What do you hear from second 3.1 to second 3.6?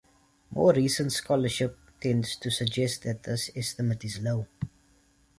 this